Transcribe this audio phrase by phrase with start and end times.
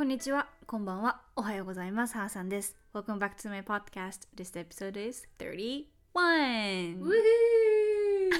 [0.00, 2.14] こんにちは、こんばんは、おはようございます。
[2.14, 2.74] ハーさんです。
[2.94, 4.26] Welcome back to my podcast.
[4.34, 5.84] This episode is 31.
[6.14, 7.10] ウーフー
[8.30, 8.36] バ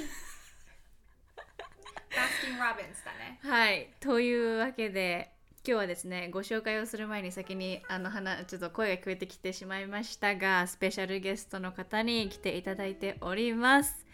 [2.30, 3.38] スキン・ロビンスだね。
[3.42, 14.06] はい、というわけで、今日はですね、ご紹介をする前に先にあの話ちょっと声が聞こえてきてしまいましたが、スペシャルゲストの方に来ていただいております。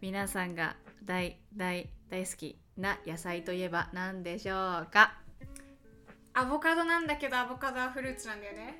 [0.00, 5.21] 皆さんが大大大好きな野菜といえば何でしょうか？
[6.34, 8.76] アボカドなんだけどアボカドはフルーツなんだよね。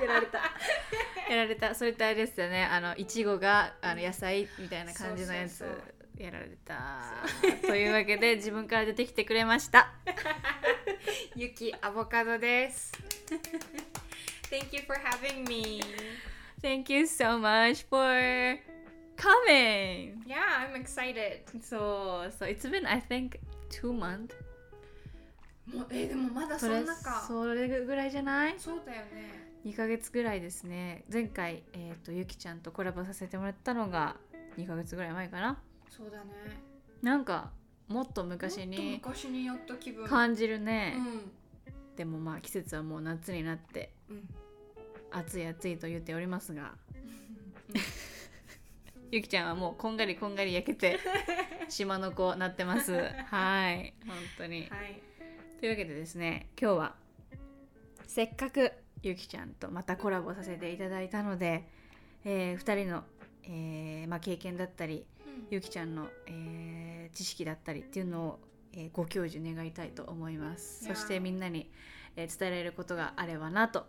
[0.00, 0.38] やられた
[1.30, 5.64] やられたそれってあれですよねあのいちごがあの野菜みたいな感じのやつ
[6.16, 7.12] やられた
[7.62, 9.92] というわけで自分から出てきてくれました
[11.36, 12.92] ユキアボカドです。
[14.50, 15.80] Thank you for having me.
[16.60, 18.60] Thank you so much for
[19.16, 21.40] coming Yeah, I'm excited.
[21.60, 23.38] そうそう It's been I think
[23.70, 24.34] two months
[25.66, 27.24] もうえでもまだそんなか。
[27.26, 28.54] それぐらいじゃない？
[28.58, 29.52] そうだよね。
[29.64, 34.16] 2ヶ月ぐらいですね前回、えー、とゆきちゃんとコラボさせてもらったのが
[34.56, 36.32] 2ヶ月ぐらい前かなそうだね。
[37.00, 37.52] なんか
[37.88, 40.06] もっと昔に昔にやった気分。
[40.08, 41.96] 感じるね、うん。
[41.96, 44.28] でもまあ季節はもう夏になってうん。
[45.12, 46.72] 暑い暑いと言っておりますが
[49.12, 50.98] ゆきちゃんはもうこんがりこんがり焼けて
[51.68, 52.92] 島の子なってます
[53.26, 55.02] はい本当にはい。
[55.62, 56.94] というわけでですね今日は
[58.08, 61.68] せっかくゆきちゃんとまたコラボさせていただいたので、
[62.24, 63.04] え2人の、
[63.44, 65.06] えーまあ、経験だったり
[65.50, 68.38] ゆきちゃんの、えー知識だったりっていうのを、
[68.72, 70.84] えーご教授願いたいと思います。
[70.84, 71.70] そしてみんなに、
[72.16, 73.86] えー伝えられることがあればなと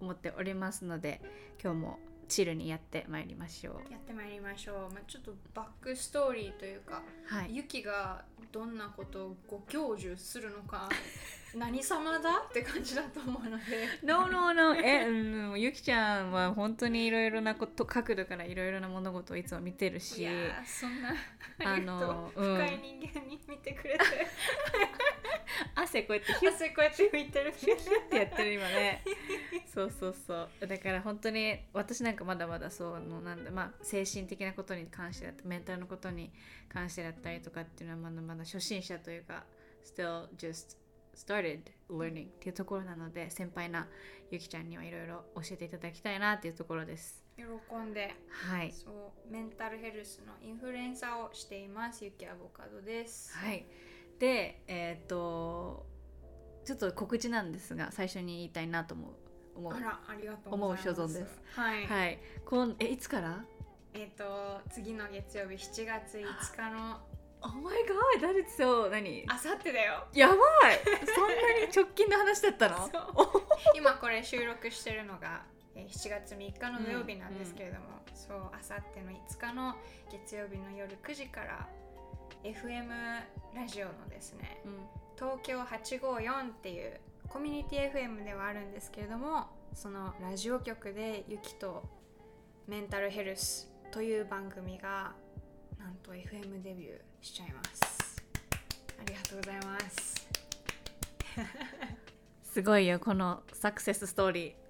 [0.00, 1.20] 思っておりますので
[1.62, 1.98] 今日も
[2.32, 4.92] チルにやってまいりましょうやってまいりましょう。
[4.92, 7.02] まあちょっとバックストーリーというか。
[7.26, 10.88] はいユキがどんなことをご教授するのか
[11.54, 14.74] 何様だって感じだと思うので No, no, no.
[14.74, 21.14] え、うん、ゆきちゃんは本当にいろいろなこと角度からいろいろな物事をいつも見てるいしやーそんな
[21.64, 24.00] あのう、うん深い人間に見てくれて
[25.74, 29.02] 汗こうやってヒュッ汗こうやって拭いてるってやってる今ね。
[29.72, 30.66] そうそうそう。
[30.66, 36.32] だから本当に私なんかまだまだそうのなんだまあ精神的なことに関してだったメンタルのことに
[36.68, 39.44] 関してだったりとかっていうのはまだまだ初心者というか
[39.84, 40.76] still just
[41.14, 43.86] started learning っていうところなので先輩な
[44.30, 47.22] ゆきちゃんにはいろいろ教えていただきたいなっていうところです。
[47.36, 47.44] 喜
[47.76, 48.14] んで。
[48.28, 48.72] はい。
[48.72, 53.36] そうメンタルヘルスのインフルエンサーをしていますユキアボカドです。
[53.36, 53.64] はい
[54.22, 55.84] でえっ、と
[56.64, 59.10] ちょっと告知なんですが最初に言いたいなと思う
[59.56, 60.88] 思うあらありがとうございます。
[60.88, 61.40] 思う所存です。
[61.56, 62.18] はい、はい。
[62.46, 63.44] こんえいつから？
[63.94, 67.00] えっ、と次の月曜日7月5日の。
[67.40, 69.24] Oh my god, that is so 何？
[69.26, 70.06] あさってだよ。
[70.14, 70.38] やばい。
[71.12, 72.76] そんなに直近の話だったの？
[72.76, 73.42] そう。
[73.74, 75.42] 今これ収録してるのが
[75.74, 79.74] えー7月3日の土曜日なんですけれども、そうあさっての5日の
[80.12, 81.68] 月曜日の夜9時から
[82.44, 84.72] FM ラジオのですねうん。
[85.16, 91.82] 東京854っていうコミュニティ FM ではあるんですけれどもそのラジオ局でゆきと
[92.66, 95.12] メンタルヘルスという番組が
[95.78, 98.22] なんと FM デビューしちゃいます。
[99.00, 100.28] ありがとうございます。
[102.44, 104.61] すごいよこのサクセスストーリー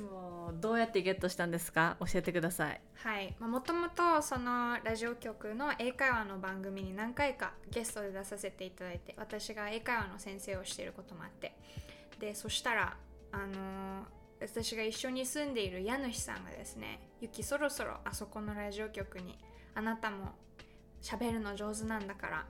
[0.00, 1.96] もうどうやってゲットしたんですか？
[2.00, 2.80] 教えてください。
[2.94, 3.34] はい。
[3.40, 11.56] もともとそのラジオ局の英会話の番組に何回かゲストで出させていただいて私が英会話の先生をしていることもあって。
[12.18, 12.96] でそしたら
[13.32, 14.04] あのー
[14.40, 19.38] 私が一緒に住んでいる家主さんがですね「ゆきそろそろあそこのラジオ局に
[19.74, 20.32] あなたも
[21.00, 22.46] 喋るの上手なんだから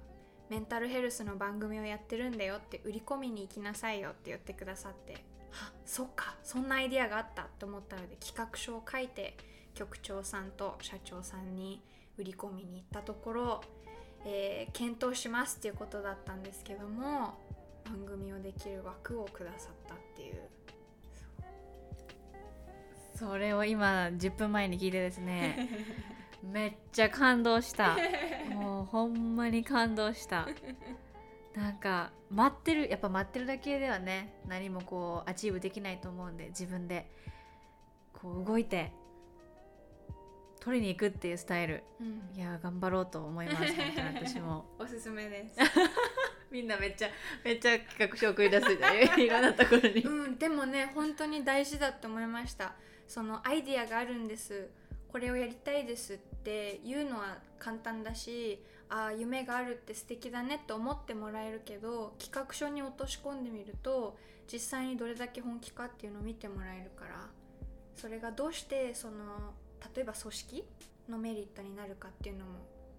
[0.49, 5.25] メンタルヘルスの番組をやってるんだよって売り込みに行きなさいよって言ってくださって。
[5.55, 9.37] あそっかそんなアイディアがあったと思ったので企画書を書いて
[9.75, 11.83] 局長さんと社長さんに
[12.17, 13.61] 売り込みに行ったところ、
[14.25, 17.39] えー検討しますっていうことだったんですけども
[17.85, 20.41] 番組をできる枠をくださったっていう。
[23.15, 25.69] それを今10分前に聞いてですね
[26.43, 27.97] めっちゃ感動した。
[28.53, 30.49] もうほんまに感動した
[31.55, 37.09] なんか待ってるやっぱ待ってるだけではね何もこう achieve できないと思うんで自分で
[38.13, 38.93] こう動いて
[40.61, 41.85] 取りに行くっていうスタイル。
[42.35, 43.73] いや頑張ろうと思います
[44.15, 44.65] 私も。
[44.81, 45.59] おすすめです、
[46.51, 47.09] みんなめっちゃ
[47.45, 48.73] めっちゃ企画書送り出す
[49.21, 50.01] いろんなところに。
[50.01, 52.73] うん、でもね本当に大事だと思いました。
[53.07, 54.71] そのアイディアがあるんです
[55.15, 64.19] これをやりたいですって言うのは簡単だしああ夢があるって素敵だねって思ってもらえるけど企画書に落とし込んでみると
[64.53, 67.29] 実際にどれだけ本気かっていうのを見てもらえるから
[67.95, 69.15] それがどうしてその
[69.95, 70.65] 例えば組織
[71.09, 72.51] のメリットになるかっていうのも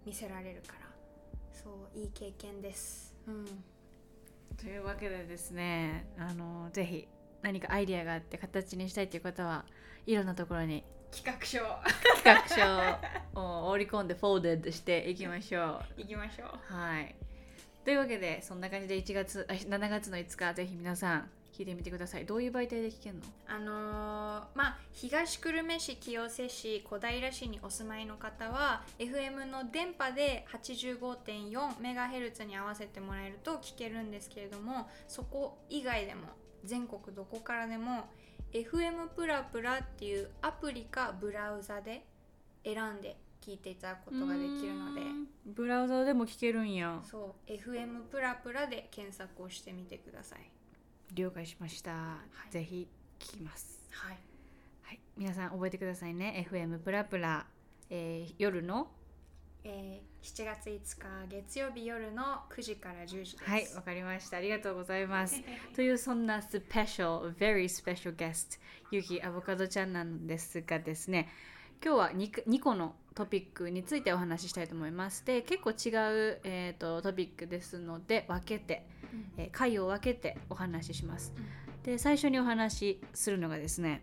[0.06, 0.88] 見せられるから
[1.52, 3.14] そういい経験です。
[3.28, 3.46] うん
[4.56, 7.10] というわけでですねあのぜひ
[7.42, 9.66] 何かアイディアがあって形にしたいという方は
[10.08, 11.60] いろんなところに企画書。
[12.24, 12.48] 企画
[13.36, 16.48] 書を織り込んでフォーデッドしていきましょいきましょう。
[16.74, 17.16] うはい。
[17.84, 22.26] というわけでそんな感じで1月あ7月の5日ぜひ皆さん聞いてみてください。
[22.26, 23.22] どういう媒体で聞けるの？
[23.48, 36.24] あのーまあ東久留米市清瀬市小平市にお住まいの方は FM の電波で 85.4MHz に合わせてもらえると聞けるんですけれどもそこ以外でも
[36.64, 38.10] 全国どこからでも
[38.56, 42.06] FM プラプラっていうアプリかブラウザで
[42.64, 45.02] 選んで聞いていただくことができるので。
[45.46, 47.02] ブラウザでも聞けるんや。
[47.04, 50.50] そう FM プラプラで検索をしてみてください。
[51.14, 51.92] 了解しました、
[52.50, 52.52] い。
[52.52, 52.88] ぜひ
[53.20, 53.90] 聞きます。
[53.92, 54.18] はい。
[54.84, 55.00] はい。
[55.18, 56.48] 皆さん覚えてくださいね。
[56.50, 57.46] FM プラプラ、
[57.90, 58.88] えー夜の
[59.66, 63.38] えー7月5日月曜日夜の9時から10時です。
[63.44, 64.38] はいわかりました。
[64.38, 65.40] ありがとうございます。
[65.76, 68.60] というそんなスペシャル very special guest
[68.90, 71.30] ゆきアボカドちゃんなんですがですね
[71.84, 79.34] 今日は 2, 2個のトピックについてお話ししたいと思いますで結構違う、えー、とトピックですので分けて、うん。
[79.38, 81.32] えー回を分けてお話しします。
[81.38, 81.84] うん。
[81.84, 84.02] で最初にお話しするのがですね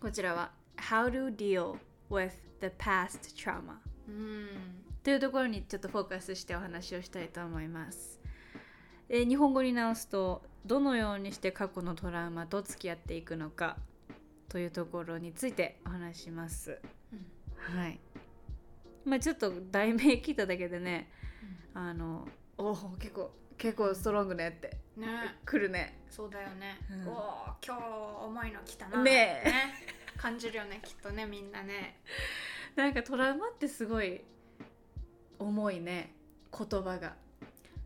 [0.00, 1.78] こちらは How to deal
[2.10, 4.48] with the past trauma うん
[5.02, 8.20] というところにちょっとフォーカスしてお話をしたいと思います。
[9.08, 13.76] えー日本語に直すとどのようにして過去のトラウマと付き合っていくのか
[14.48, 16.78] というところについてお話しします。
[17.56, 17.98] はい。
[19.04, 21.10] まあちょっと題名聞いただけでね、
[21.74, 25.06] あのおお結構結構ストロングねってね
[25.44, 26.02] 来るね。
[26.08, 26.78] そうだよね。
[26.90, 27.16] うんおお
[27.64, 29.02] 今日重いの来たな。
[29.02, 29.52] ねえ
[30.16, 31.98] 感じるよねきっとねみんなね。
[32.76, 34.22] なんかトラウマってすごい
[35.38, 36.14] 重いね
[36.56, 37.08] 言葉が。
[37.08, 37.12] う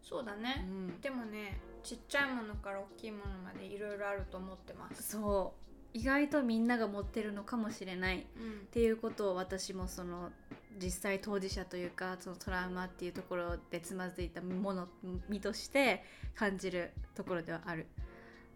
[0.03, 0.65] そうだね。
[0.65, 5.03] ん、でもねちっちゃいものから大きいものまでいろいろあると思ってます。
[5.03, 5.55] そ
[5.95, 8.27] う意外とみんなが持ってるのかもしれない。
[8.37, 10.31] うんっていうことを私もその
[10.79, 14.89] 実際当事者というかそのトラウマっていうところでつまずいたもの
[15.29, 16.05] 身として
[16.35, 17.87] 感じるところではある。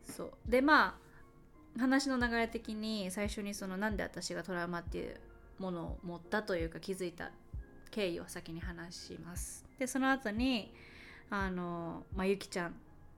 [0.02, 0.98] そうでま
[1.76, 5.20] あ話の流れ的に最初にそのなんで私がトラウマっていう
[5.60, 7.30] ものを持ったというか気づいた
[7.90, 9.64] 経緯を先に話します。
[9.78, 10.74] でその後に
[11.28, 12.74] あの、まあ、ゆきちゃん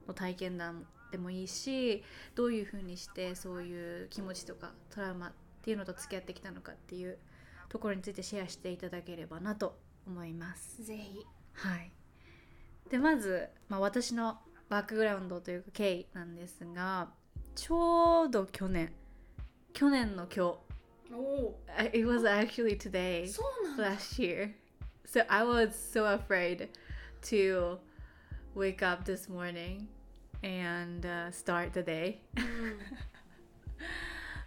[0.07, 2.03] の体験談でもいいし
[2.35, 5.31] どういうふうにしてそういう気持ちとかトラウマっ
[5.61, 7.17] ていうのと付き合ってきたのかっていう
[7.69, 10.83] ところについてシェアしていただければなと思います。
[10.83, 11.25] ぜひ。
[11.53, 11.91] はい、
[12.89, 17.09] でまず、まあ、私のバックグラウンドというか経緯なんですが
[17.55, 18.91] ちょうど去年
[19.73, 20.62] 去年の今お
[21.13, 21.55] お。
[21.77, 23.29] 日 It was actually today
[23.77, 24.55] last year
[25.05, 26.69] so I was so afraid
[27.23, 27.77] to
[28.55, 29.87] wake up this morning
[30.43, 32.79] and、uh, start the day うん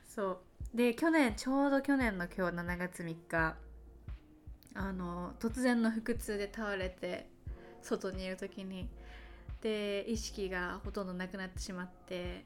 [0.06, 0.40] そ
[0.74, 3.56] うで去年ちょうど去年の今日7月3日
[4.74, 7.28] あの突然の腹痛で倒れて
[7.82, 8.88] 外にいる時に
[9.62, 12.44] で意識がほとんどなくなってしまって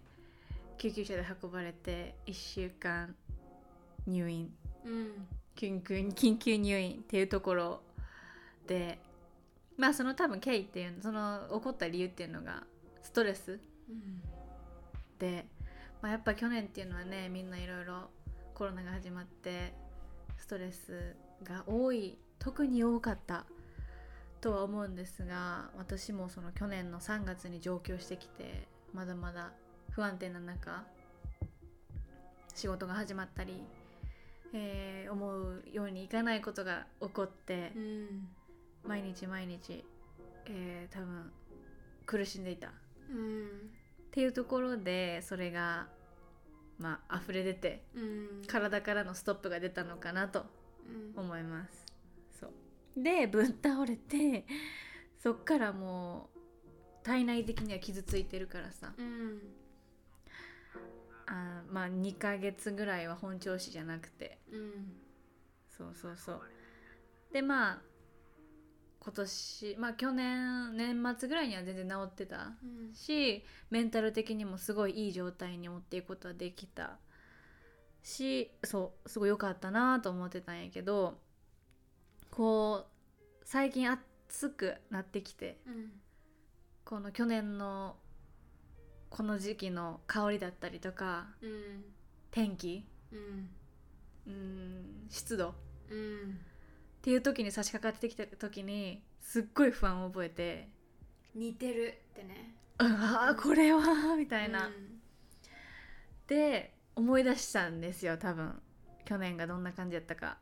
[0.79, 3.15] 救急車で運ばれて1週間
[4.11, 4.53] 入院。
[4.85, 5.29] うん。
[5.57, 7.83] 緊急緊急入院っていうところ
[8.67, 8.99] で。
[9.77, 12.65] まあその多分経緯っていうその起こった理由っていうのが
[13.03, 13.61] ストレス。
[13.89, 14.23] うん。
[15.19, 15.47] で、
[16.03, 18.11] まあ、やっぱ去年っていうのはねみんないろいろ
[18.55, 19.75] コロナが始まって
[20.37, 23.45] ストレスが多い特に多かった
[24.41, 29.53] とは思うんですが私もその去年の3月に上京してきてまだまだ
[29.91, 30.85] 不安定な中
[32.55, 33.63] 仕事が始まったり、
[34.53, 38.29] えー思うようにいかないことが起こってうん。
[38.85, 39.85] 毎日毎日、
[40.47, 41.33] えー多分
[42.07, 42.73] 苦しんでいた。
[43.11, 43.47] うん。
[43.47, 43.51] っ
[44.11, 45.89] ていうところでそれが
[46.79, 48.43] まあ溢れ出てうん。
[48.47, 50.45] 体からのストップが出たのかなと
[51.17, 51.21] うん。
[51.25, 51.87] 思います。
[52.41, 53.03] そう。
[53.03, 54.47] でぶっ倒れて
[55.19, 56.39] そっからもう
[57.05, 58.93] 体内的には傷ついてるからさ。
[58.97, 59.39] うん
[61.31, 64.39] あーまあ2ヶ月ぐらいは本調子じゃなくて。
[64.51, 64.93] うん。
[65.69, 66.43] そうそうそう。
[67.33, 67.83] でまあ
[68.99, 72.95] 今年まあ去年年末ぐらいには全然治ってたうん。
[72.95, 76.99] しメンタル的にもすごいいい状態に持っていくことはできた
[78.03, 81.19] しそうすごい良かったなと思ってたんやけど
[82.31, 85.93] こう最近暑くなってきてうん。
[86.85, 87.97] この去年の
[89.11, 91.85] この時期の香りだったりとかうん
[92.31, 92.87] 天気？
[93.13, 93.49] うん
[94.27, 95.55] うん湿度？
[95.91, 96.39] うん
[96.99, 100.69] っていう時に差し掛かってきた時にすっごい不安を覚えて
[101.35, 103.81] 似てるってね「ああこれは」
[104.17, 105.01] みたいな、うん。
[106.27, 108.61] で思い出したんですよ多分。
[109.05, 110.39] 去年がどんな感じだったか。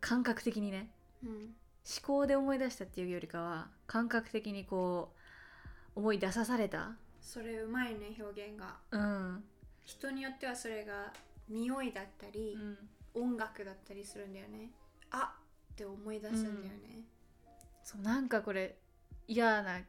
[0.00, 0.92] 感覚的にね。
[1.24, 1.30] うん。
[1.30, 1.54] 思
[2.02, 5.12] 考で思い出したっていうよりかは感覚的にこ
[5.96, 8.76] う思い出さされたそれうまいね表現が。
[8.90, 9.44] うん、
[9.84, 11.12] 人によってはそれが
[11.48, 12.56] 匂いだったり、
[13.14, 14.70] 音楽だったりするんだよね。
[15.10, 15.34] あ
[15.72, 17.04] って思い出すんだよね、
[17.82, 18.76] そうなんかこれ
[19.26, 19.80] 嫌な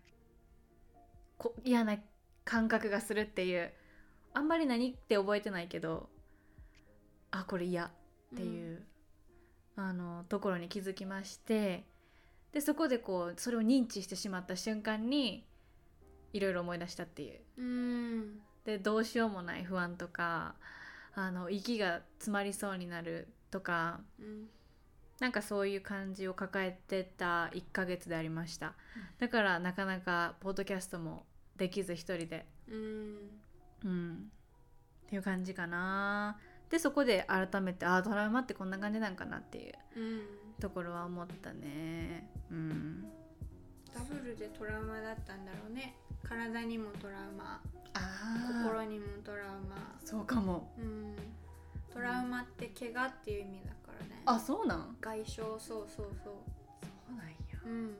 [1.37, 1.97] こ嫌な
[2.43, 3.71] 感覚がするっていう。
[4.33, 6.09] あんまり何って覚えてないけど
[7.31, 7.89] あこれ嫌っ
[8.35, 8.81] ていう、
[9.75, 11.83] あのところに気づきまして
[12.53, 15.45] でそこでこうそれを認知してしまった瞬間に
[16.33, 17.39] いろいろ思い出したっていう。
[17.57, 18.39] うん。
[18.65, 20.55] でどうしようもない不安とか
[21.15, 24.47] あの息が詰まりそうになるとかうん。
[25.19, 28.73] なんかそういう感じを抱えてた1ヶ月でありました、
[29.19, 32.47] だからなかなかポッドキャストもできず一人で。
[32.67, 33.17] うん。
[33.85, 34.31] うん。
[35.05, 36.39] っていう感じかな。
[36.71, 39.73] でそこで改めてああトラウマってこんな感じなんかなっていう。
[39.95, 40.21] うん。
[40.59, 42.27] ところは思ったね。
[42.49, 43.05] うん。
[43.93, 47.61] ダブルでトラウマだったんだろうね体にもトラウマ
[47.93, 49.99] あ心にもトラウマ。
[50.03, 50.71] そうかも。
[50.77, 51.15] うん。
[51.93, 54.21] トラウマって怪我っていう意味だからね。
[54.25, 54.97] あそうなん？
[55.01, 56.07] 外傷そうそうそう。
[56.23, 56.31] そ
[57.13, 57.33] うなんや。
[57.65, 57.95] うん。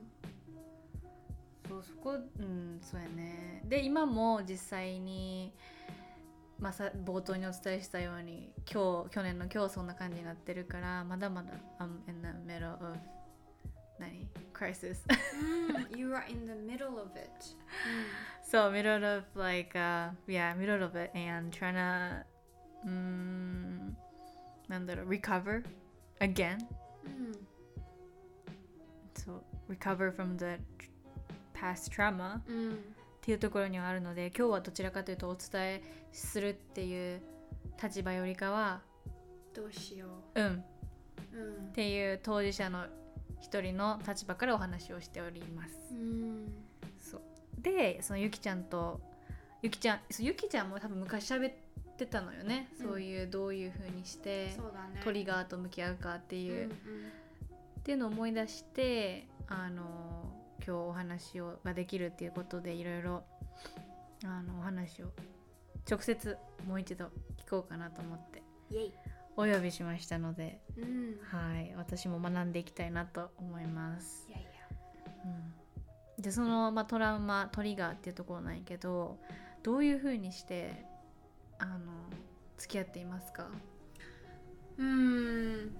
[1.68, 3.62] そうそこうんそうやね。
[3.66, 5.54] で今も実際に
[6.60, 11.50] まあ、さ冒頭にお伝えしたように今日去年の今日そんな感じになってるからまだまだ
[11.80, 12.96] I'm in the middle of
[14.02, 14.98] 何 crisis
[15.92, 17.30] うん You are in the middle of it
[18.44, 22.26] so middle of like uh yeah middle of it and trying to
[22.86, 23.96] うん
[24.68, 25.64] なんだろう recover
[26.20, 26.58] again
[27.04, 27.48] うん、
[29.16, 30.62] so recover from the
[31.54, 32.74] past trauma うん
[33.22, 37.22] っていうところにはあるので今日はどちらかというとお伝えするっていう
[37.82, 38.82] 立場よりかは
[39.54, 40.50] どうしようんっ
[41.34, 42.88] ううんていう当事者の
[43.42, 45.76] 一人の立場からお話をしております。
[45.92, 46.54] うん。
[47.00, 47.22] そう。
[47.62, 49.02] でそのゆきちゃんと
[49.62, 51.54] ゆきちゃんそうゆきちゃんも多分昔喋っ
[51.98, 52.88] てたのよね、うん。
[52.88, 54.56] そういうどういう風にして
[55.04, 56.40] トリガーと向き合うかってう。
[56.40, 56.70] んいう、
[57.80, 60.32] っていうのを思い出してあの
[60.66, 63.24] 今日お話をができるっていうことでいろいろ
[64.24, 65.08] あのお話を
[65.90, 67.06] 直接もう一度
[67.38, 68.44] 聞こうかなと思って。
[68.70, 68.94] イエイ
[69.38, 71.20] お呼びしましたので、うん。
[71.24, 74.26] はい、私も学んでいきたいなと思います。
[74.30, 74.50] いやいや。
[76.18, 79.18] うん、でその、まあ、トラウマトリガーっていうところなんやけど
[79.64, 80.86] どういうふうにして
[81.60, 81.80] あの
[82.58, 83.48] 付き合っていますか？
[84.78, 85.76] うん。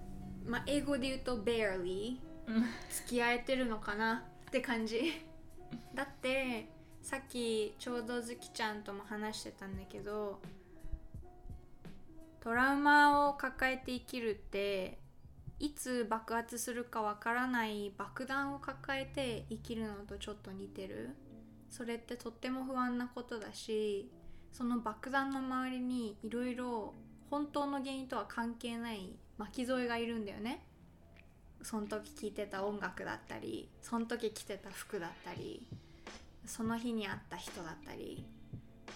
[0.46, 2.18] まあ英語で言うと barely
[2.48, 2.64] うん。
[2.90, 4.24] 付き合えてるのかな？
[4.48, 5.26] って感じ。
[5.94, 6.70] だって
[7.02, 10.40] さっきちょうどずきちゃんとも話してたんだけど
[12.42, 14.98] トラウマを抱えて生きるって
[15.60, 21.16] いつ爆発するかわからない爆弾を抱えて生きるのとちょっと似てる。
[21.70, 24.12] それってとっても不安なことだし
[24.52, 26.94] その爆弾の周りにいろいろ
[27.30, 30.66] 本当の原因とは関係ない巻き添えがいるんだよね。
[31.62, 35.64] その時聴いてた音楽だったりその時着てた服だったり
[36.44, 38.26] その日に会った人だったり。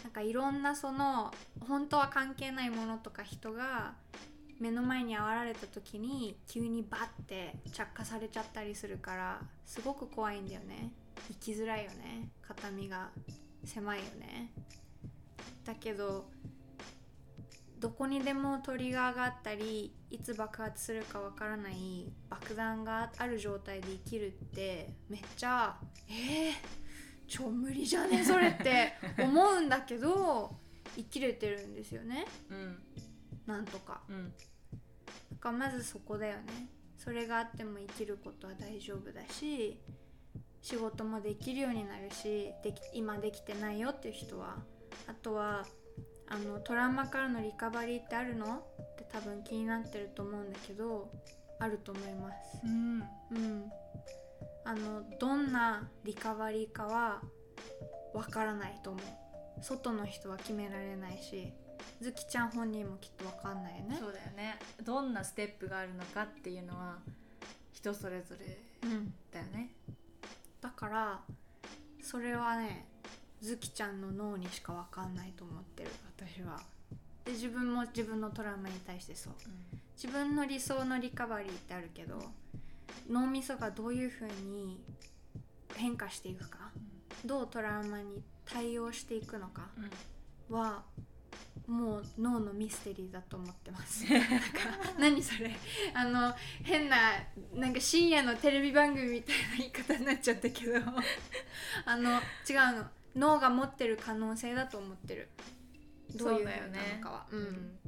[0.05, 1.33] なんかいろんなその
[1.67, 3.95] 本当は関係ないものとか人が
[4.59, 10.91] 目の前に現れた時に急にバッて着火されちゃったりするからすごく怖いんだよね。
[11.29, 12.29] 生きづらいよね。
[12.43, 13.09] 肩身が。
[13.63, 14.51] 狭いよね。
[15.65, 16.29] だけど
[17.79, 25.75] どこにでもトリガーがあったりいつ爆発するかわからない爆弾がある状態で生きるってめっちゃ
[26.07, 26.53] えー、
[27.27, 30.55] 超無理じゃねそれって思うんだけど
[30.95, 32.25] 生きれてるんですよね。
[32.49, 32.77] うん。
[33.45, 34.01] なんとか。
[34.09, 34.31] うん。
[34.31, 36.69] だからまずそこだよね。
[36.97, 39.79] それがあっても生きることは大丈夫だし
[40.61, 44.55] 仕事もできるようになるしでき今できてないよっていう人は
[45.05, 45.65] あとは
[46.27, 48.55] あのトラウマからのリカバリーってあるの？
[48.55, 51.11] って多分気になってると思うんだけど
[51.59, 52.61] あると思います。
[52.63, 53.03] うん。
[53.31, 53.71] うん
[54.65, 57.21] あのどんなリカバリーかは
[58.13, 59.03] わからないと思う。
[59.61, 61.53] 外の人は決められないし
[62.01, 63.97] ズキちゃん本人もきっとわかんないよね。
[63.99, 64.59] そうだよね。
[64.83, 66.97] どんなステップがあるのかっていうのは
[67.71, 69.69] 人それぞれうんだよね。
[70.61, 71.21] だから
[72.01, 72.87] それはね
[73.41, 76.59] ズキちゃんの脳にしかわかんないと思ってる私は。
[77.23, 79.33] で自分も自分のトラウマに対してそう。
[79.95, 82.19] 自分の理想のリカバリーってあるけど
[83.09, 84.79] 脳みそがどういうふうに
[85.75, 86.71] 変化していくか
[87.25, 89.67] どうトラウマに対応していくのか
[90.49, 90.55] うん。
[90.55, 90.83] は
[91.67, 94.05] もう脳のミステリーだと思ってます。
[94.13, 94.27] なんか
[94.99, 95.55] 何それ？
[95.95, 96.33] あの
[96.63, 96.97] 変な
[97.55, 100.75] なんか深夜のテレビ番組みたいな言い方になっちゃったけど。
[101.85, 102.87] あの違うの。
[103.15, 105.29] 脳が持ってる可能性だと思ってる。
[106.15, 107.27] どういうのかは。
[107.31, 107.79] う,、うん。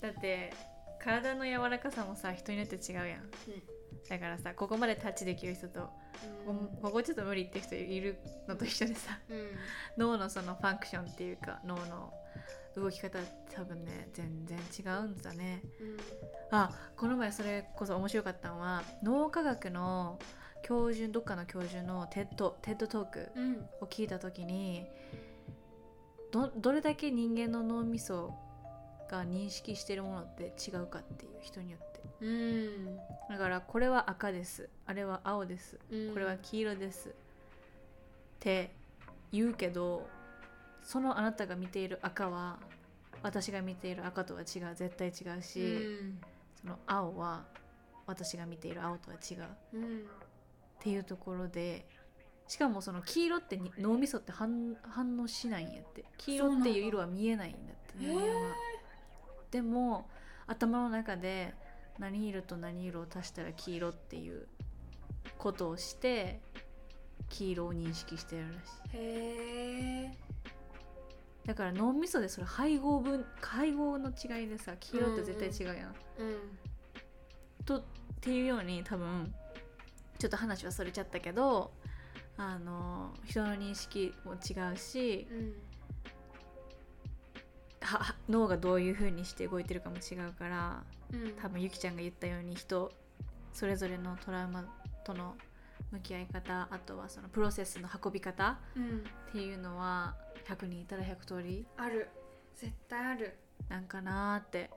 [0.00, 0.54] だって
[1.00, 3.30] 体の柔らかさもさ人によって違うやん
[4.08, 5.90] だからさここまでタッチできる人とこ
[6.46, 9.36] こここちょっと無理って人いるのと一緒でさうん。
[9.36, 9.46] うん
[9.96, 12.12] 脳のそのファンクションっていうか脳の
[12.76, 13.18] 動き方
[13.54, 15.62] 多分ね全然違うんだね。
[16.50, 20.18] あこの前それこそ面白かったのは脳科学の
[20.62, 23.54] 教授どっかの教授のテッドテッドトークうん。
[23.80, 24.86] を聞いた時に
[26.30, 28.34] どどれだけ人間の脳みそ
[29.10, 32.96] が認識してるものって違うかっていう人によってうん。
[33.28, 34.68] だからこれは赤です。
[34.86, 35.78] あれは青です。
[35.90, 36.12] うん。
[36.12, 37.08] これは黄色です。
[37.10, 37.12] っ
[38.40, 38.72] て
[39.32, 40.08] 言うけど
[40.82, 42.58] そのあなたが見ている赤は
[43.22, 44.74] 私が見ている赤とは違う。
[44.74, 46.18] 絶対違うし、うん。
[46.60, 47.44] その青は
[48.06, 49.42] 私が見ている青とは違う。
[49.42, 50.06] っうん。
[50.80, 51.86] ていうところで
[52.46, 56.04] しかもその黄色ってに脳みそって反反応しないんやって。
[56.18, 58.54] 黄色っていう色は見えないんだって人間は。
[59.50, 60.08] でも
[60.46, 61.54] 頭の中で
[61.98, 64.46] 何色と何色を足したら黄色っていう
[65.38, 66.40] ことをして
[67.28, 68.96] 黄色を認識してるらしい。
[68.96, 70.26] へえ
[71.46, 75.94] だから脳みそでそれ配合分配合の違いでさ黄色って絶対違うやん、うん
[77.64, 77.82] とっ
[78.20, 79.32] ていうように多分
[80.18, 81.72] ちょっと話はそれちゃったけど
[82.36, 85.54] あの人の認識も違うしうん。
[87.82, 91.32] はは脳がどういう風にして動いてるかも違うからうん。
[91.40, 92.92] 多分ゆきちゃんが言ったように人
[93.52, 94.64] それぞれのトラウマ
[95.04, 95.34] との
[95.92, 99.04] 向き合い方あとはそのプロセスの運び方うん。
[99.28, 100.14] っていうのは
[100.48, 102.08] 100人いたら100通りある。
[102.54, 103.36] 絶対ある。
[103.68, 104.70] なんかなーって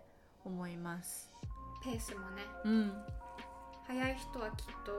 [0.44, 1.32] 思います。
[1.84, 2.44] ペースもね。
[2.66, 2.94] うん、
[3.88, 4.92] 早い人はきっと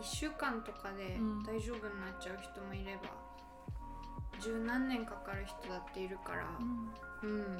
[0.00, 1.42] 1週間とかでうん。
[1.42, 3.02] 大丈夫になっちゃう人もいれば、
[4.40, 6.46] 十何年かかる人だっているから。
[7.22, 7.56] うん。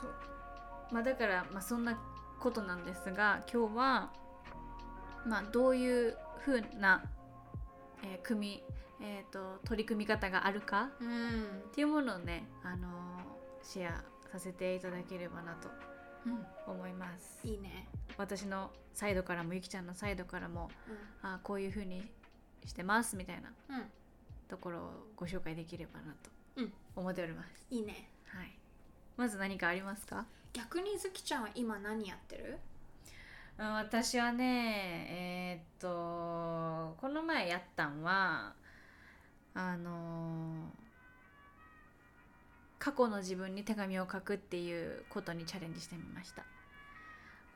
[0.00, 0.14] そう
[0.92, 1.98] まあだから、まあ、そんな
[2.40, 4.12] ことなんですが今日は、
[5.26, 7.04] まあ、どういうふうな、
[8.02, 8.62] えー組み、
[9.02, 11.42] えー、と取り組み方があるかうん。
[11.70, 12.90] っていうものをね、あのー
[13.62, 15.68] シェアさせていただければなと
[16.66, 17.40] 思います。
[17.46, 17.88] いいね。
[18.16, 22.10] 私のサイドからもゆきちゃんのサイドからもうあーこういうふうに
[22.64, 23.86] してますみたいなんうん。
[24.48, 26.72] ところをご紹介できればなとうん。
[26.96, 27.66] 思っております。
[27.70, 28.08] いいね。
[28.26, 28.56] はい、
[29.16, 30.24] まず何かありますか？
[30.52, 32.58] 逆にずきちゃんは今何やってる？
[33.58, 38.54] 私はねえーっとこの前やったんは
[39.54, 40.80] あのー
[42.78, 46.44] 過去の自分に手紙を書くっていうことにチャレンジしてみました。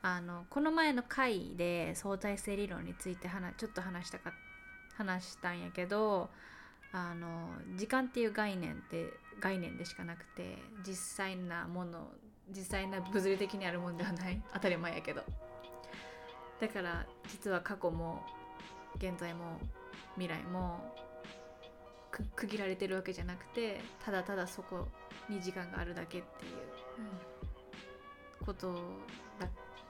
[0.03, 4.31] あのこの前の回で相対性理論について話ちょっと話したか
[4.95, 6.29] 話したんやけど
[6.91, 12.07] あの時間っていう概念って概念でしかなくて実際なもの
[12.49, 14.41] 実際な物理的にあるものではない。
[14.53, 15.23] 当たり前やけど。
[16.59, 18.23] だから実は過去も
[18.95, 19.59] 現在も
[20.13, 20.95] 未来も
[22.35, 24.87] 区切られてるわけじゃなくてただただそこ
[25.29, 28.73] に時間があるだけっていうこと
[29.37, 29.49] だっ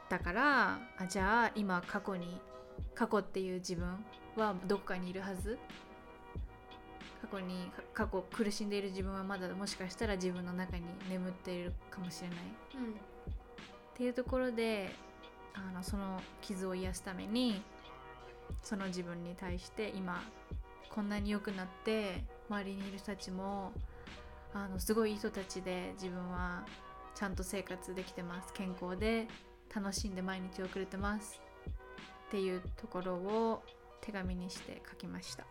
[0.10, 2.42] たからあじゃあ今過去に
[2.96, 4.04] 過去っていう自分
[4.36, 5.60] はどこかにいるはず
[7.26, 12.38] 過去にか過去苦しんでいる自分はまだもしかしたら自分の中に眠っているかもしれない。
[12.76, 12.92] うん。
[12.92, 12.94] っ
[13.96, 14.94] ていうところで
[15.54, 17.64] あのその傷を癒すために
[18.62, 20.22] その自分に対して今
[20.90, 23.72] こんなに良くなって周りにいる人たちも
[24.54, 26.66] あのすごいいい人たちで自分は
[27.16, 28.54] ちゃんと生活できてます。
[28.54, 29.28] 健康で
[29.74, 31.42] 楽しんで毎日を送れてます。
[32.28, 33.64] っていうところを
[34.02, 35.46] 手紙にして書きました。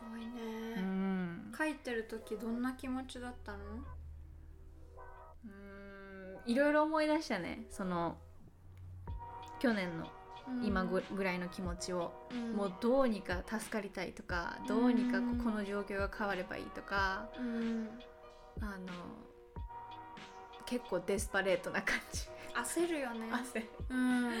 [0.00, 0.30] すごいね、
[0.78, 1.52] うん。
[1.56, 3.58] 書いてる時どんな気持ちだったの？
[5.44, 5.48] う
[6.48, 6.50] ん。
[6.50, 7.66] いろいろ思い出したね。
[7.70, 8.16] その
[9.58, 10.06] 去年の
[10.64, 12.52] 今ぐぐらいの気持ちを、うん。
[12.54, 17.90] もうどうにか助かりたいとかどうにかここの状況が変わればいいとかうん。
[18.62, 18.86] あの
[20.64, 22.22] 結構デスパレートな感じ
[22.54, 23.28] 焦るよね。
[23.32, 24.32] 汗うん。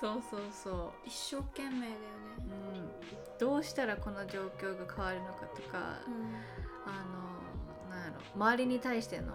[0.00, 1.92] そうそうそ一生懸命だよ
[2.38, 2.54] う、ね。
[2.74, 6.34] うん、どうしたらこの状況が変わるのかとか、うん。
[6.84, 8.20] あのなんやろ。
[8.34, 9.32] 周りに対しての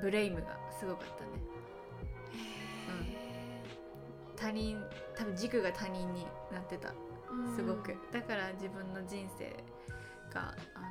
[0.00, 1.30] ブレイムがすごかったね。
[2.34, 3.62] へ
[4.36, 4.82] 他人
[5.16, 6.88] 多分軸が他人になってた。
[6.88, 8.10] ーすごく、うん。
[8.12, 9.54] だから自分の人生
[10.32, 10.86] があの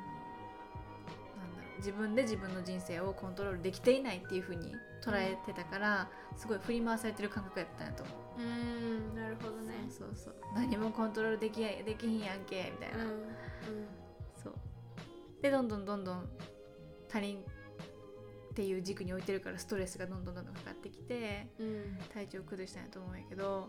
[1.78, 9.72] 自分で自分の人生をコントロールできていないっていう風に捉えてたから、すごい振り回されてる感覚やったんやと思う、うんなるほどね。
[9.88, 10.34] そうそう。
[10.54, 13.10] 何もコントロールできやできひんやんけみたいな、うん
[14.42, 14.54] そう。
[15.42, 16.28] でどんどんどんどん
[17.08, 21.66] 他人っていう軸に置いてるからストレスがどんどんどんどんかかってきてうん。
[21.66, 23.68] うん体調崩したんやと思うんやけど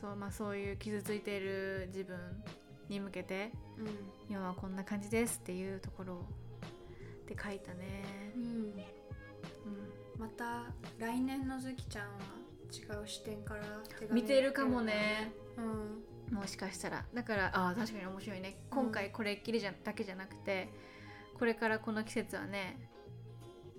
[0.00, 2.18] そう,、まあ、そういう傷ついている自分
[2.88, 3.86] に向けてうん。
[4.28, 6.26] 今はこんな感じですっていうところ
[7.26, 8.32] で書いたね。
[8.36, 8.42] う、ん。
[8.42, 8.74] うん、
[10.18, 10.64] また
[10.98, 12.12] 来年のずきちゃんは
[12.72, 15.32] 違う視点から手紙見てるかもね。
[15.56, 16.34] うん。
[16.34, 17.04] もしかしたら。
[17.12, 18.58] だからああ確かに面白いね。
[18.70, 20.68] 今回これっきりじゃだけじゃなくて
[21.38, 22.78] これからこの季節はね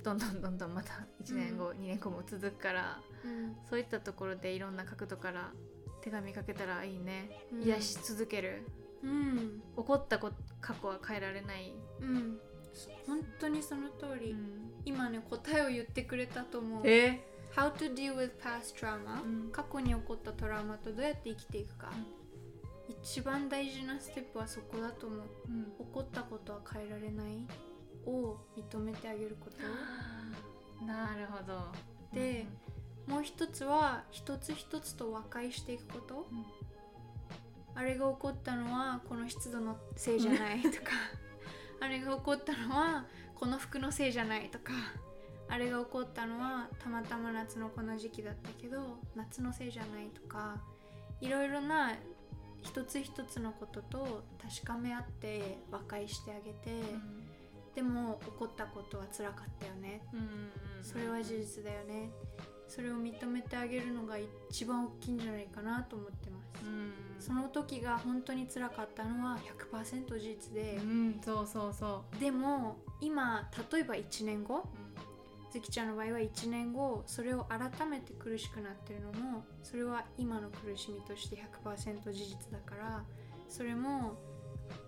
[0.04, 3.56] どんどんどんどんまた1年後、2年後も続くからうん。
[3.70, 5.52] そういったところでいろんな角度から
[6.02, 7.64] 手紙かけたらいいね、うん。
[7.64, 8.64] 癒し続ける。
[9.04, 9.62] うん。
[9.78, 10.32] 起こったこ
[10.62, 12.40] 過去は変えられない、うん
[13.06, 14.36] 本当にその通り、
[14.86, 16.84] 今ね答えを言ってくれたと思う。
[16.86, 17.24] え
[17.56, 19.50] ？How to deal with past trauma、うん。
[19.52, 21.92] 過去に起こったトラウマとどうやって生きていくか、
[22.90, 25.20] 一番大事なステップはそこだと思う。
[25.50, 25.64] うん。
[25.64, 27.48] 起こったことは変えられない？
[28.06, 30.86] を認めてあげること。
[30.86, 31.60] なるほど。
[32.14, 32.46] で
[33.08, 36.46] もう一つは一つ一つと和解していくこと、うん。
[37.76, 40.92] あれが起こったのはこの湿度のせいじゃないとか
[41.80, 44.74] あれが起こったのはこの服のせいじゃないとか
[45.50, 50.58] あれが起こったのはたまたま夏のこの時期だったけど夏のせいじゃないとか
[51.22, 51.94] いろいろな
[52.62, 57.28] 一つ一つのことと確かめ合って和解してあげて、うん。
[57.76, 60.02] でも起こったことは辛かったよね。
[60.14, 60.50] うん
[60.84, 62.10] それは事実だよね。
[62.68, 64.18] それを認めてあげるのが
[64.50, 66.92] 一番大きいんじゃないかなと思ってます、うん
[67.28, 69.38] その時が本当に辛かったのは
[69.74, 70.80] 100%事実で。
[70.82, 74.64] う、んそうそうそでも今例えば1年後う、
[75.52, 83.04] ずきちゃんの場合は1年後それを改めて苦しくなってるのもそれは今の苦しみとして100%事実だから
[83.50, 84.14] それも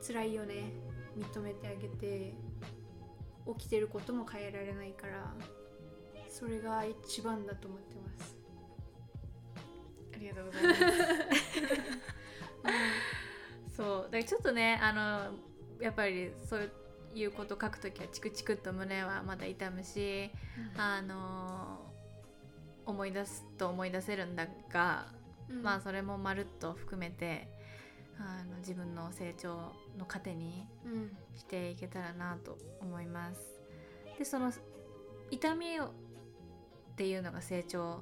[0.07, 0.71] 辛いよね
[1.17, 2.33] 認めてあげて
[3.57, 5.33] 起きてることも変えられないから
[6.29, 8.37] それが一番だと思ってます。
[10.15, 12.08] ありがとうございます
[13.75, 14.03] そう。
[14.03, 15.33] だからちょっとねあの
[15.79, 16.71] やっぱりそう
[17.15, 20.29] いうこと書くときはチクチクっと胸はまだ痛むし
[20.77, 21.91] あの
[22.85, 25.07] 思い出すと思い出せるんだが、
[25.49, 25.63] うん。
[25.63, 27.47] まあそれもまるっと含めて
[28.17, 31.17] あの自分の成長の糧にうん。
[31.35, 33.61] していけたらなと思います。
[34.17, 34.51] でその
[35.31, 35.89] 痛みをっ
[36.97, 38.01] ていうのが成長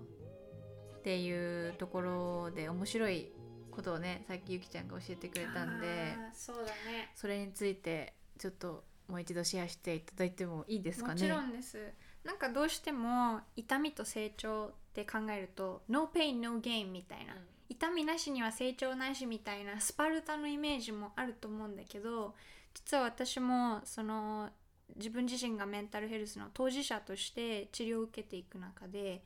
[0.98, 3.32] っていうところで面白い
[3.78, 7.12] ことをねさっきゆきちゃんが教えてくれたんでそうだね。
[7.16, 11.14] それについてちょっともう一度シェアしていただいてもいいですかね？
[11.14, 11.78] もちろんです。
[12.26, 17.34] なんかどうしても痛みと成長って考えると No pain no gain みたいな、
[17.70, 22.36] 痛みなしには成長なしみたいなスパルタのイメージもあると思うんだけど
[22.74, 24.50] 実は私もその
[24.96, 29.24] 自分自身がメンタルヘルスの当事者として治療を受けていく中で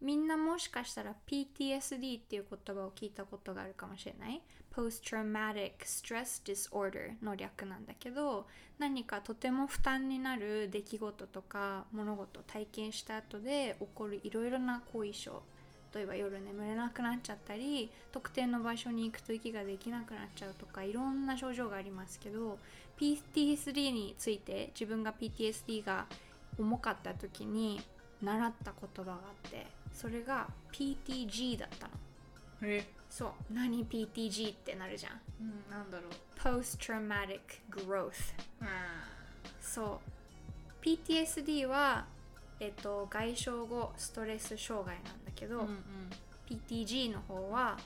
[0.00, 4.42] みんなもしかしたら PTSD っていう言葉を聞いたことがあるかもしれない。
[4.74, 8.46] Post Traumatic Stress Disorder の略なんだけど
[8.78, 15.42] 何かとても負担になる出来事とか物事を体験した後で起こるいろいろな後遺症。
[15.94, 22.58] 例えば夜眠れなくなっちゃったり特定の場所に行くと息ができなくなっちゃうとかいろんな症状がありますけど
[23.00, 26.06] PTSD について自分が PTSD が
[26.58, 27.80] 重かった時に
[28.22, 29.16] 習った言葉があ
[29.48, 31.92] ってそれが PTG だったの。
[32.62, 33.30] え、そう。
[33.50, 35.12] 何 PTG ってなるじゃん。
[35.40, 36.38] うん、なんだろう。
[36.38, 38.12] Post Traumatic Growth
[39.58, 40.00] そ
[40.82, 40.84] う。
[40.84, 42.04] PTSD は、
[42.60, 45.78] えっと、外傷後ストレス障害なんだけど、うんうん。
[46.46, 47.78] PTG の方は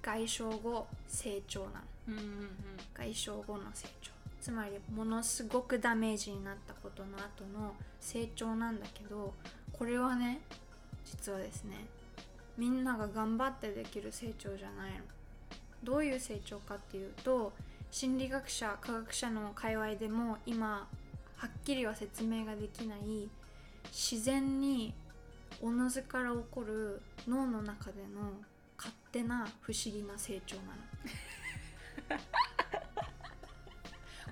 [0.00, 1.80] 外傷後成長なの。
[2.08, 2.50] うんうんうん。
[2.94, 4.12] 外傷後の成長。
[4.40, 9.34] つまりものすごくダメージになったことの後の成長なんだけど
[9.72, 10.40] これはね
[11.04, 11.86] 実はですね
[12.56, 14.98] みんなが頑張ってできる成長じゃないの。
[15.82, 17.52] どういう成長かっていうと
[17.90, 20.86] 心理学者科学者の界隈でも今
[21.36, 23.28] はっきりは説明ができない
[23.90, 24.94] 自然に
[25.60, 28.32] おのずから起こる脳の中での
[28.76, 30.68] 勝手な不思議な成長なの。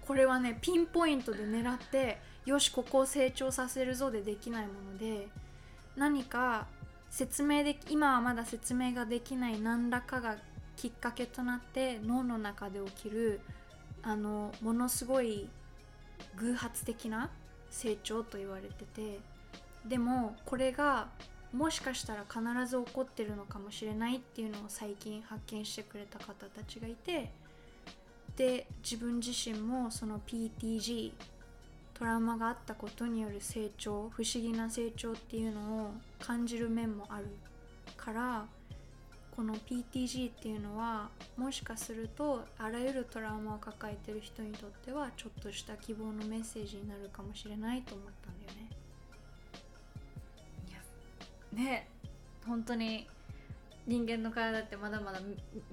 [0.06, 5.28] これはねピンポイントで狙ってよしここを成長させるぞでできないもので
[5.96, 6.66] 何か
[7.10, 10.36] 説明で今はまだ説明ができない何らかが
[10.76, 13.40] きっかけとなって脳の中で起きる
[14.02, 15.48] あのものすごい
[16.36, 17.30] 偶発的な
[17.70, 19.20] 成長と言われてて
[19.86, 21.08] でもこれが
[21.52, 27.32] もしかしたら必ず起こってるのかもしれないっていうのを最近発見してくれた方たちがいて
[28.36, 31.12] で自分自身もその PTG
[32.00, 37.26] トラウマがあったことによる成長不思議な成長っていうのを感じる面もある
[37.94, 38.46] から
[39.36, 48.52] この PTG っていうのはもしかするとあらゆるトラウマを抱えてる人にとってはちょっとした希望のメッセージになるかもしれないと思ったんだよ
[51.52, 51.62] ね。
[51.62, 51.88] ね
[52.46, 53.06] 本当に
[53.86, 55.20] 人間の体ってまだまだ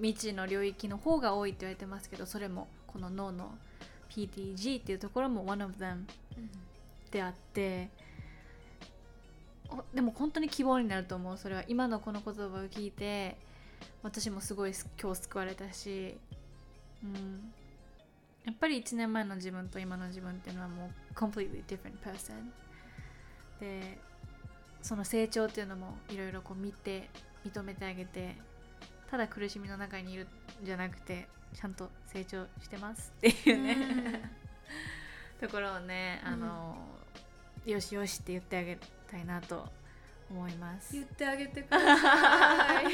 [0.02, 3.58] 未知の領域の方が多いって言われてますけどそれもこの脳の
[4.18, 6.06] PTG っていうところも one of them
[7.12, 7.90] であって
[9.70, 11.38] おでも本当に希望になると思う。
[11.38, 13.38] それは今のこの言葉を聞いて
[14.02, 16.18] 私もすごいす今日救われたし、
[17.04, 17.54] うん、
[18.46, 22.34] やっぱり1年前の自分と今の自分っていうのはもう completely different person
[23.60, 24.00] で
[24.82, 27.10] その成長っていうのもいろいろこう見て
[27.46, 28.36] 認めてあげて
[29.10, 30.28] ただ苦しみの中にいる
[30.62, 34.32] んじゃなくてちゃんと成長してますっていうね、
[35.39, 36.76] ところをねあの、
[37.65, 38.78] よしよしって言ってあげ
[39.10, 39.65] たいなと
[40.30, 40.93] 思います。
[40.93, 42.86] 言ってあげてください。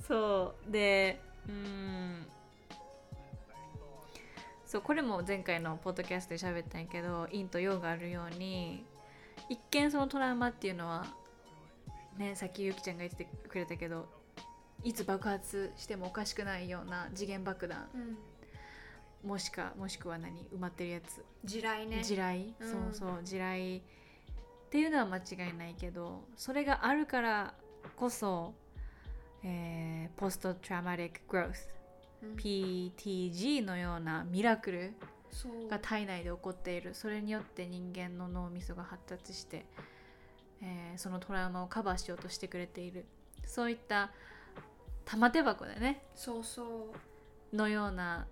[0.06, 0.70] そう。
[0.70, 2.26] でうん。
[4.72, 8.86] そうこれも前回のポッドキャストで喋ったんやけど陰と陽があるように
[9.50, 11.04] 一見そのトラウマっていうのは
[12.16, 14.08] ねさっきゆきちゃんが言ってくれたけど
[14.84, 17.88] いつ爆発してもおかしくないような次元爆弾。
[17.94, 19.28] うん。
[19.28, 20.44] もしかもしくは何？
[20.52, 21.24] 埋まってるやつ。
[21.44, 22.02] 地雷ね。
[22.02, 22.70] 地雷、うん。
[22.70, 23.20] そうそう。
[23.22, 23.82] 地雷っ
[24.70, 27.54] ていうのは間違いないけどそれがあるから
[27.94, 28.54] こそ、
[29.44, 31.68] えー、ポストトラウマティック・グロース。
[32.22, 32.34] うん。
[32.34, 34.94] PTG のようなミラクル
[35.70, 36.94] が体内で起こっている。
[36.94, 39.64] それによって人間の脳みそが発達して、
[40.60, 43.04] えーそのトラウマをカバーしようとしてくれている。
[43.46, 44.10] そういった
[45.04, 46.04] 玉手箱でね。
[46.14, 46.92] そうそ
[47.52, 47.56] う。
[47.56, 48.26] のような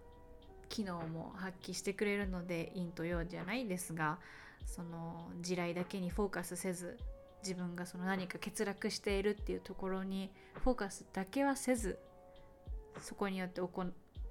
[0.68, 4.18] 機能も発揮してくれるので陰と陽じゃないですが
[4.64, 6.96] その地雷だけにフォーカスせず
[7.42, 10.30] 自分がその何か欠落しているっていうところに
[10.62, 11.98] フォーカスだけはせず
[13.00, 13.85] そこによっておこ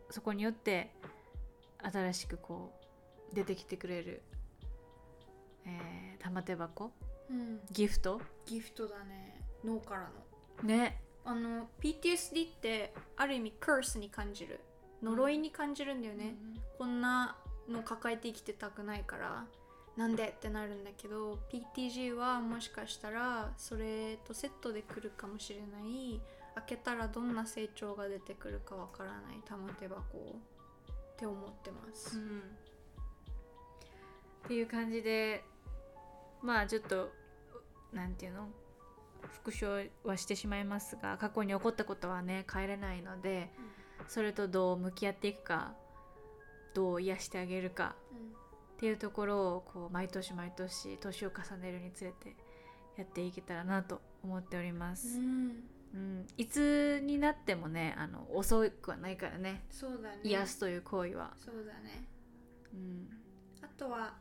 [0.10, 0.91] そこによって
[1.84, 2.73] 新しくこ
[3.32, 4.23] う出てきてくれる、
[5.65, 6.91] えー玉手箱？
[7.30, 7.60] うん。
[7.71, 8.21] ギフト？
[8.45, 9.41] ギフトだね。
[9.63, 10.10] 脳から
[10.63, 10.67] の。
[10.67, 14.60] ねあの PTSD ってある意味カースに感じる。
[15.01, 16.36] 呪いに感じるんだよね、
[16.77, 17.38] こんな
[17.69, 19.45] の抱えて生きてたくないから。
[19.97, 26.21] なんでってなるんだけど PTG はもしかしたらそれとセットで来るかもしれない。
[26.55, 29.41] 開けたらどんな成長が出てくるかわからない。
[29.45, 30.01] 玉手箱っ
[31.17, 32.39] て思ってます、うん。
[34.45, 35.43] っていう感じで
[36.41, 37.12] まあちょっと
[37.93, 38.47] なんていうの？
[39.27, 43.49] 復唱はしてしまいますが過去に起こったことはね変えれないので
[44.08, 45.73] それとどう向き合っていくか
[46.73, 47.95] どう癒してあげるか
[48.75, 52.36] っていうところをこう毎年毎年年を重ねるにつれて
[52.97, 55.63] やっていけたらなと思っております、うん。
[55.93, 59.63] うん、いつになってもねあの遅くはないからね。
[59.69, 60.19] そうだね。
[60.23, 62.08] 癒すという行為は、そうだね。
[62.73, 63.10] うん。
[63.62, 64.13] あとは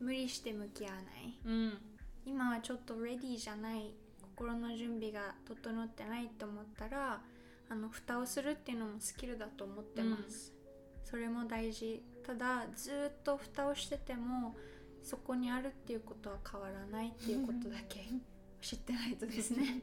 [0.00, 1.38] 無理して向き合わない。
[1.44, 1.78] うん、
[2.24, 3.92] 今はちょっとレディーじゃない
[4.38, 7.20] 心の準備が整ってないと思ったら
[7.68, 10.54] あの蓋をするっていうのもスキルだと思ってます、
[11.04, 12.00] それも大事。
[12.24, 14.54] ただずーっと蓋をしてても
[15.02, 18.06] そこにあるっていうことは変わらないっていうことだけ
[18.62, 19.82] 知ってないとですね、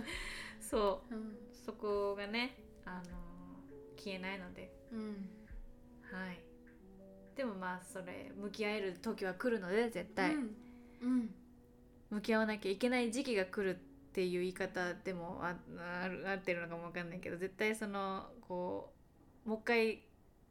[0.60, 1.14] そう。
[1.14, 1.36] うん。
[1.66, 3.18] そこがねあの
[3.98, 4.72] 消えないので。
[4.92, 5.28] うん、
[6.10, 6.40] はい。
[7.36, 10.56] でもまあそれ向き合える時は来るので絶対、うん。
[11.02, 11.34] うん。
[12.08, 13.78] 向き合わなきゃいけない時期が来る
[14.10, 15.54] っていう言い方でもあ
[16.02, 18.92] ある合ってるのかもわかんないけど絶対そのこ
[19.46, 20.02] うもう一回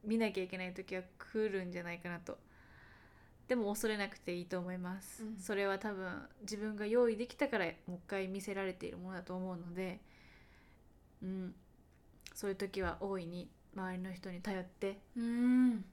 [0.03, 2.37] 見なきゃいけない時は来るんじゃないかなと。
[3.49, 5.37] でも恐れなくていいと思います、うん。
[5.39, 9.99] それは多分自分が用意できたからもう一回見せられているものだと思うので
[11.23, 11.55] うん。
[12.35, 15.83] そういう時は大いに周りの人に頼ってうん。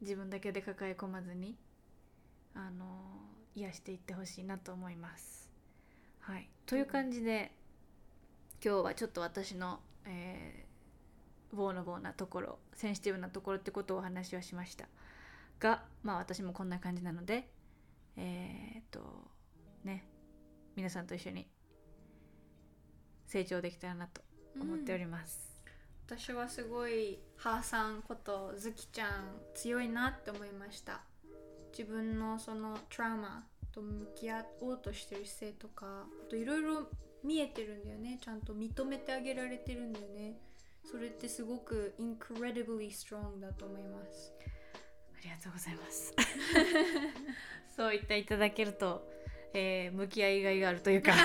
[0.00, 1.56] 自分だけで抱え込まずに
[2.54, 2.84] あの
[3.54, 5.45] 癒していってほしいなと思います。
[6.26, 7.52] はい、という感じで
[8.60, 14.88] 今日はちょっと私の、えー、ボーノボーなところセンシティブなところってことをお話をしました。
[15.60, 17.48] がまあ私もこんな感じなので
[18.16, 19.00] えーっと
[19.84, 20.04] ね
[20.74, 21.46] 皆さんと一緒に
[23.28, 24.20] 成長できたらなと
[24.60, 25.62] 思っております。
[26.08, 29.10] 私はすごい母さんことズキちゃん
[29.54, 31.02] 強いなって思いました。
[31.70, 36.88] 自分のそのトラウマと向き合おうとしてる姿勢とかあといろいろ
[37.22, 40.38] 見えてるんだよねちゃんと認めてあげられてるんだよね
[40.82, 44.32] それってすごく incredibly strong だと思います
[45.18, 46.14] ありがとうございます。
[47.74, 49.10] そう言っていただけると、
[49.54, 51.12] えー向き合いがいがあるというか。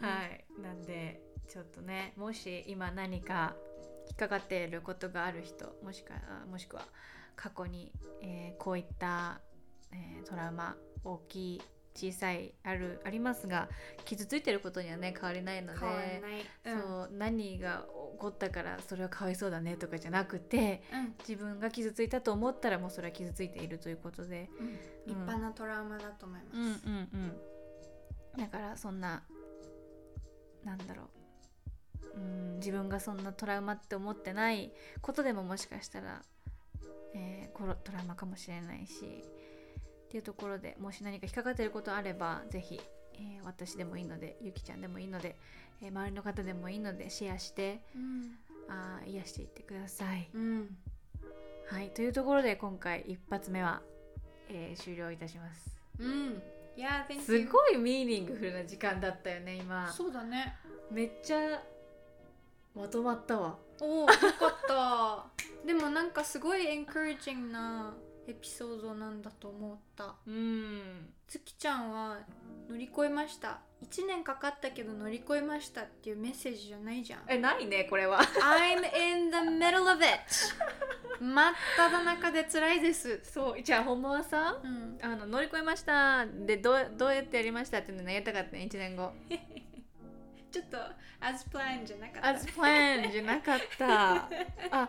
[0.00, 3.54] はい、なんでちょっとねもし今何か
[4.08, 6.88] 引っかかっていることがある人もしくはもしくは
[7.40, 9.40] 過去に、えーこういった、
[9.92, 11.62] えートラウマ大きい
[11.94, 13.68] 小さいあるありますが
[14.04, 15.78] 傷ついてることにはね変わりないので
[16.64, 21.14] そう何が起こったからそれはかわいそうだねとかじゃなくてうん。
[21.26, 24.72] 自分が傷ついたと思ったらもうそれは傷ついているということで、うん。
[25.06, 27.08] 立派なトラウマだと思います、うんうん
[28.36, 28.40] うん。
[28.40, 29.22] だからそんな
[30.64, 31.06] なんだろう。
[32.16, 36.22] うん自分がそんなトラウマって思ってないことでももしかしたら、
[37.14, 39.24] えートラウマかもしれないし
[40.06, 42.80] っていうところでもし何か引っかかっていることあればぜひ、
[43.14, 45.36] えー私でもいいのでゆきちゃんでもいいので、
[45.82, 48.38] えー周りの方でもいいのでシェアしてうん。
[48.68, 50.28] あー癒していってください。
[50.32, 50.76] うん。
[51.68, 53.82] はいというところで今回一発目は、
[54.48, 55.76] えー終了いたします。
[55.98, 56.42] うん。
[56.76, 59.92] いやすごいミーニングフルな時間だったよね今。
[59.92, 60.56] そうだね。
[60.90, 61.62] めっちゃ
[62.74, 63.58] まとまったわ。
[63.80, 64.20] おおよかっ
[64.66, 65.29] た
[65.66, 67.94] でもなんかすごいエンカレッジングな
[68.26, 70.14] エピソードなんだと思った。
[70.26, 71.12] うん。
[71.26, 72.18] 月ちゃんは
[72.68, 73.60] 乗り越えました。
[73.82, 77.20] 1年かかったけど乗り越えましたっていうメッセージじゃないじゃん。
[77.28, 78.20] えないねこれは。
[78.20, 80.20] I'm in the middle of it.
[81.20, 83.20] 真っ只中で辛いです。
[83.24, 84.98] そうじゃあほんまはさうん。
[85.02, 86.26] あの乗り越えました。
[86.26, 89.12] でどうどうやってやりましたっていうのやりたかったね1年後。
[90.50, 90.78] ちょっと
[91.20, 92.28] as planned じゃなかった。
[92.28, 94.28] As planned じゃなかった。
[94.70, 94.88] あ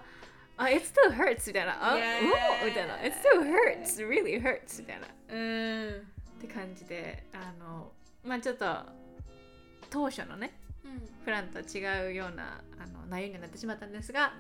[0.62, 1.94] あ it still hurts みたいな。
[1.94, 2.20] あ、Yeah.
[2.64, 2.96] おみたいな。
[3.04, 4.08] It still hurts.
[4.08, 5.08] Really hurts みたいな。
[5.34, 5.90] うん。
[5.90, 7.92] って感じであの
[8.24, 8.66] まあちょっと
[9.90, 10.54] 当初のね
[11.24, 14.34] プランとは違うようなあの内容にはなってしまったんですが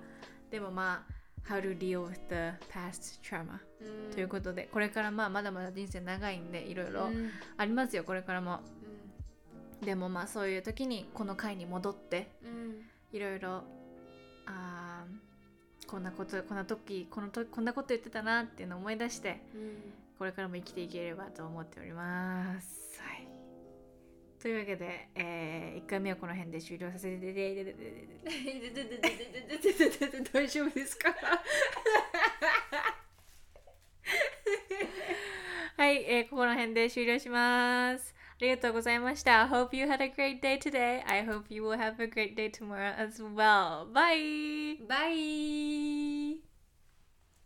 [0.49, 4.13] でもまあ How to deal with the past trauma、うん。
[4.13, 7.29] ということでこれからまあまだまだ人生長いんでいろいろうん。
[7.57, 8.59] ありますよこれからも。
[9.81, 12.29] うでもまあそういう時にこの回に戻って
[13.11, 13.63] いろいろ
[14.45, 15.30] あー
[15.91, 23.01] こんなことこんな時このとこんなこと言ってたなっていうのを思い出してうんこれからも生きていければと思っております。
[23.01, 23.27] はい、
[24.39, 27.33] というわけで、え1回目はこの辺で終了させて
[30.31, 31.09] 大丈夫ですか
[35.75, 38.13] はい、えーここの辺で終了します。
[38.40, 39.46] ありがとうございました。
[39.48, 41.02] Hope you had a great day today.
[41.06, 43.86] I hope you will have a great day tomorrow as well.
[43.92, 44.86] Bye!
[44.86, 46.49] バイ